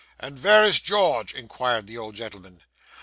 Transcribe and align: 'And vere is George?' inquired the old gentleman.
'And 0.19 0.39
vere 0.39 0.63
is 0.63 0.79
George?' 0.79 1.35
inquired 1.35 1.85
the 1.85 1.95
old 1.99 2.15
gentleman. 2.15 2.63